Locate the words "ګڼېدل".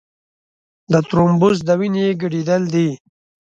2.21-2.63